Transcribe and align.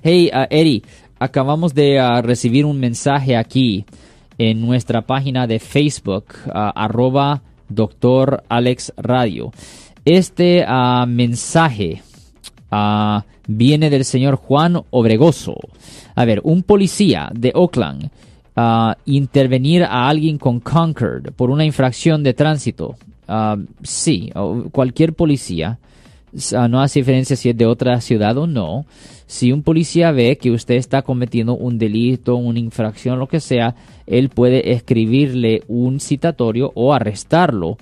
Hey, 0.00 0.30
uh, 0.32 0.46
Eddie, 0.48 0.84
acabamos 1.18 1.74
de 1.74 2.00
uh, 2.00 2.22
recibir 2.22 2.64
un 2.64 2.78
mensaje 2.78 3.36
aquí 3.36 3.84
en 4.38 4.64
nuestra 4.64 5.02
página 5.02 5.48
de 5.48 5.58
Facebook, 5.58 6.26
uh, 6.46 6.70
arroba 6.72 7.42
doctor 7.68 8.44
Alex 8.48 8.92
Radio. 8.96 9.50
Este 10.04 10.64
mensaje 11.08 12.00
viene 13.48 13.90
del 13.90 14.04
señor 14.04 14.36
Juan 14.36 14.80
Obregoso. 14.90 15.56
A 16.14 16.24
ver, 16.24 16.42
un 16.44 16.62
policía 16.62 17.28
de 17.34 17.50
Oakland 17.56 18.08
intervenir 19.04 19.82
a 19.82 20.08
alguien 20.08 20.38
con 20.38 20.60
Concord 20.60 21.32
por 21.32 21.50
una 21.50 21.64
infracción 21.64 22.22
de 22.22 22.34
tránsito. 22.34 22.94
sí, 23.82 24.30
cualquier 24.70 25.14
policía 25.14 25.80
no 26.68 26.80
hace 26.80 27.00
diferencia 27.00 27.36
si 27.36 27.50
es 27.50 27.56
de 27.56 27.66
otra 27.66 28.00
ciudad 28.00 28.36
o 28.38 28.46
no. 28.46 28.86
Si 29.26 29.52
un 29.52 29.62
policía 29.62 30.10
ve 30.12 30.36
que 30.36 30.50
usted 30.50 30.76
está 30.76 31.02
cometiendo 31.02 31.54
un 31.54 31.78
delito, 31.78 32.36
una 32.36 32.58
infracción, 32.58 33.18
lo 33.18 33.28
que 33.28 33.40
sea, 33.40 33.74
él 34.06 34.30
puede 34.30 34.72
escribirle 34.72 35.62
un 35.68 36.00
citatorio 36.00 36.72
o 36.74 36.92
arrestarlo. 36.94 37.76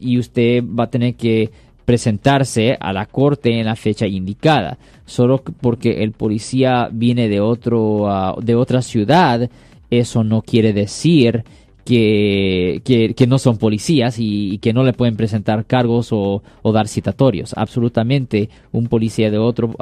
y 0.00 0.18
usted 0.18 0.62
va 0.62 0.84
a 0.84 0.90
tener 0.90 1.14
que 1.14 1.50
presentarse 1.84 2.76
a 2.80 2.92
la 2.92 3.06
corte 3.06 3.58
en 3.58 3.66
la 3.66 3.76
fecha 3.76 4.06
indicada. 4.06 4.78
Solo 5.06 5.42
porque 5.60 6.02
el 6.02 6.12
policía 6.12 6.88
viene 6.90 7.28
de, 7.28 7.40
otro, 7.40 8.08
ah, 8.10 8.36
de 8.40 8.54
otra 8.54 8.82
ciudad, 8.82 9.48
eso 9.90 10.24
no 10.24 10.42
quiere 10.42 10.72
decir 10.72 11.44
que, 11.84 13.14
que, 13.16 13.26
no 13.26 13.38
son 13.38 13.58
policías 13.58 14.16
y, 14.18 14.58
que 14.58 14.72
no 14.72 14.82
le 14.84 14.92
pueden 14.92 15.16
presentar 15.16 15.66
cargos 15.66 16.08
o, 16.10 16.42
dar 16.72 16.88
citatorios. 16.88 17.54
Absolutamente 17.56 18.48
un 18.72 18.88
policía 18.88 19.30
de 19.30 19.38
otro... 19.38 19.74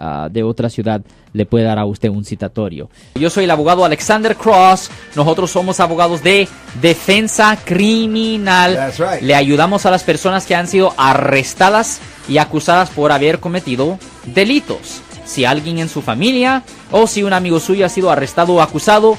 Ah, 0.00 0.28
de 0.30 0.44
otra 0.44 0.70
ciudad 0.70 1.02
le 1.32 1.44
puede 1.44 1.64
dar 1.64 1.78
a 1.78 1.84
usted 1.84 2.08
un 2.08 2.24
citatorio. 2.24 2.88
Yo 3.16 3.30
soy 3.30 3.44
el 3.44 3.50
abogado 3.50 3.84
Alexander 3.84 4.36
Cross. 4.36 4.90
Nosotros 5.16 5.50
somos 5.50 5.80
abogados 5.80 6.22
de 6.22 6.46
defensa 6.80 7.58
criminal. 7.64 8.92
Le 9.22 9.34
ayudamos 9.34 9.86
a 9.86 9.90
las 9.90 10.04
personas 10.04 10.46
que 10.46 10.54
han 10.54 10.68
sido 10.68 10.94
arrestadas 10.96 12.00
y 12.28 12.38
acusadas 12.38 12.90
por 12.90 13.10
haber 13.10 13.40
cometido 13.40 13.98
delitos. 14.26 15.02
Si 15.24 15.44
alguien 15.44 15.78
en 15.78 15.88
su 15.88 16.00
familia 16.00 16.62
o 16.92 17.06
si 17.06 17.22
un 17.22 17.32
amigo 17.32 17.58
suyo 17.58 17.84
ha 17.84 17.88
sido 17.88 18.10
arrestado 18.10 18.54
o 18.54 18.62
acusado, 18.62 19.18